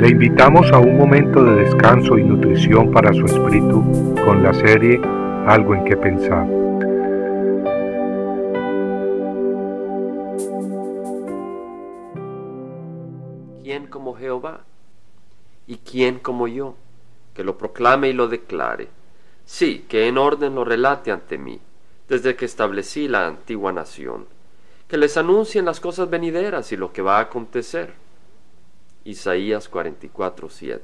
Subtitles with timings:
[0.00, 4.98] Le invitamos a un momento de descanso y nutrición para su espíritu con la serie
[5.46, 6.46] Algo en que pensar.
[13.62, 14.60] ¿Quién como Jehová?
[15.66, 16.76] ¿Y quién como yo?
[17.34, 18.88] Que lo proclame y lo declare.
[19.44, 21.60] Sí, que en orden lo relate ante mí,
[22.08, 24.24] desde que establecí la antigua nación.
[24.88, 27.92] Que les anuncien las cosas venideras y lo que va a acontecer
[29.04, 30.82] Isaías 44, 7.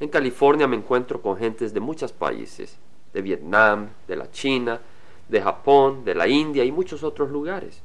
[0.00, 2.76] En California me encuentro con gentes de muchos países,
[3.14, 4.78] de Vietnam, de la China,
[5.26, 7.82] de Japón, de la India y muchos otros lugares.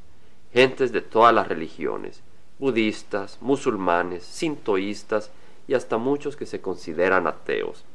[0.52, 2.22] Gentes de todas las religiones,
[2.60, 5.32] budistas, musulmanes, sintoístas
[5.70, 7.86] y hasta muchos que se consideran ateos.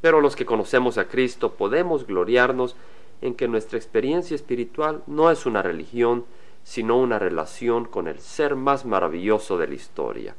[0.00, 2.74] Pero los que conocemos a Cristo podemos gloriarnos
[3.20, 6.24] en que nuestra experiencia espiritual no es una religión,
[6.64, 10.36] sino una relación con el ser más maravilloso de la historia.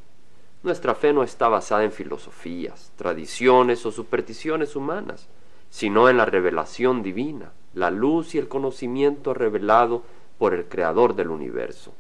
[0.61, 5.29] Nuestra fe no está basada en filosofías, tradiciones o supersticiones humanas,
[5.69, 10.03] sino en la revelación divina, la luz y el conocimiento revelado
[10.37, 11.93] por el Creador del universo.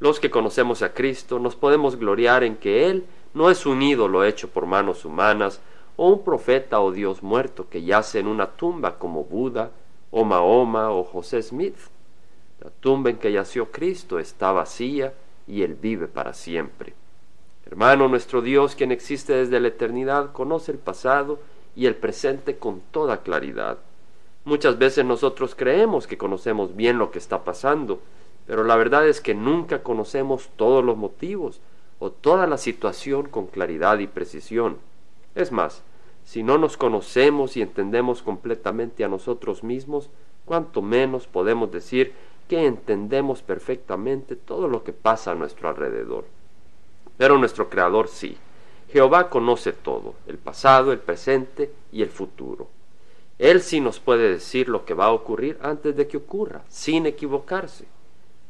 [0.00, 3.04] Los que conocemos a Cristo nos podemos gloriar en que Él
[3.34, 5.60] no es un ídolo hecho por manos humanas
[5.96, 9.70] o un profeta o Dios muerto que yace en una tumba como Buda
[10.10, 11.76] o Mahoma o José Smith.
[12.60, 15.14] La tumba en que yació Cristo está vacía
[15.46, 16.94] y Él vive para siempre.
[17.70, 21.38] Hermano, nuestro Dios, quien existe desde la eternidad, conoce el pasado
[21.76, 23.78] y el presente con toda claridad.
[24.44, 28.00] Muchas veces nosotros creemos que conocemos bien lo que está pasando,
[28.48, 31.60] pero la verdad es que nunca conocemos todos los motivos
[32.00, 34.78] o toda la situación con claridad y precisión.
[35.36, 35.84] Es más,
[36.24, 40.10] si no nos conocemos y entendemos completamente a nosotros mismos,
[40.44, 42.14] cuanto menos podemos decir
[42.48, 46.24] que entendemos perfectamente todo lo que pasa a nuestro alrededor.
[47.20, 48.34] Pero nuestro Creador sí.
[48.90, 52.68] Jehová conoce todo, el pasado, el presente y el futuro.
[53.38, 57.04] Él sí nos puede decir lo que va a ocurrir antes de que ocurra, sin
[57.04, 57.84] equivocarse,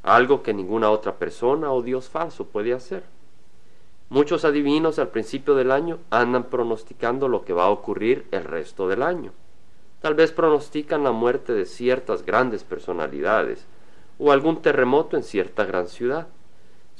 [0.04, 3.02] algo que ninguna otra persona o Dios falso puede hacer.
[4.08, 8.86] Muchos adivinos al principio del año andan pronosticando lo que va a ocurrir el resto
[8.86, 9.32] del año.
[10.00, 13.66] Tal vez pronostican la muerte de ciertas grandes personalidades
[14.20, 16.28] o algún terremoto en cierta gran ciudad.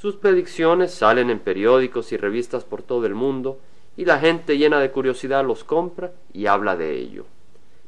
[0.01, 3.59] Sus predicciones salen en periódicos y revistas por todo el mundo
[3.99, 7.27] y la gente llena de curiosidad los compra y habla de ello.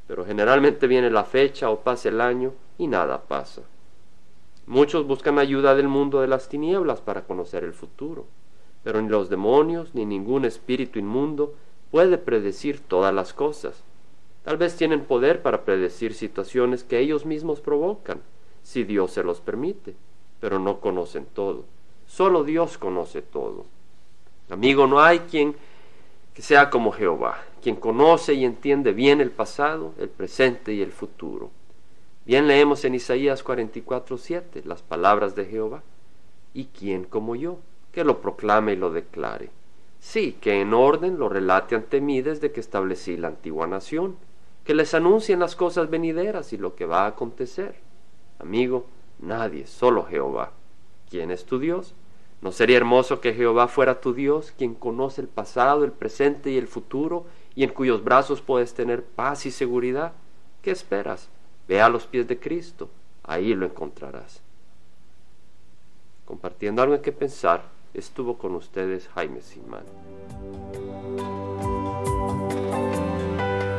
[0.06, 3.62] Pero generalmente viene la fecha o pasa el año y nada pasa.
[4.67, 8.27] Muchos buscan ayuda del mundo de las tinieblas para conocer el futuro,
[8.84, 11.55] pero ni los demonios ni ningún espíritu inmundo
[11.91, 13.84] puede predecir todas las cosas.
[14.44, 18.21] Tal vez tienen poder para predecir situaciones que ellos mismos provocan,
[18.62, 19.94] si Dios se los permite,
[20.41, 21.65] pero no conocen todo.
[22.15, 23.65] Solo Dios conoce todo.
[24.50, 25.56] Amigo, no hay quien
[26.34, 30.93] que sea como Jehová, quien conoce y entiende bien el pasado, el presente y el
[30.93, 31.50] futuro.
[32.27, 35.83] Bien leemos en Isaías 44, 7 las palabras de Jehová.
[36.53, 37.61] ¿Y quién como yo,
[37.93, 39.49] que lo proclame y lo declare?
[39.99, 44.17] Sí, que en orden lo relate ante mí desde que establecí la antigua nación,
[44.65, 47.77] que les anuncien las cosas venideras y lo que va a acontecer.
[48.39, 48.84] Amigo,
[49.19, 50.53] nadie, solo Jehová.
[51.09, 51.94] ¿Quién es tu Dios?
[52.43, 56.59] ¿No sería hermoso que Jehová fuera tu Dios, quien conoce el pasado, el presente y
[56.59, 60.13] el futuro, y en cuyos brazos puedes tener paz y seguridad?
[60.61, 61.29] ¿Qué esperas?
[61.69, 62.91] Ve a los pies de Cristo,
[63.23, 64.43] ahí lo encontrarás.
[66.25, 67.63] Compartiendo algo en que pensar,
[67.95, 69.85] estuvo con ustedes Jaime Simán.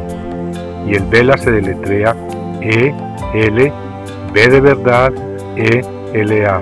[0.87, 2.15] y el Vela se deletrea
[2.61, 2.91] E
[3.33, 3.71] L
[4.33, 5.13] B de verdad
[5.55, 5.81] E
[6.13, 6.61] L A,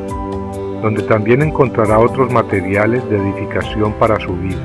[0.81, 4.61] donde también encontrará otros materiales de edificación para su vida.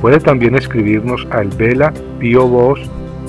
[0.00, 2.80] Puede también escribirnos a El Vela Pio Box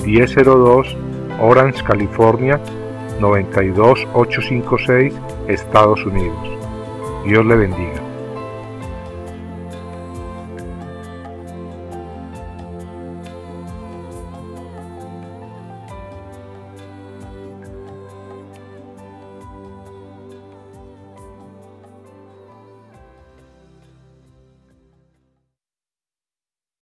[0.04, 0.96] 1002
[1.40, 2.60] Orange, California
[3.20, 5.14] 92856,
[5.48, 6.36] Estados Unidos.
[7.24, 8.01] Dios le bendiga.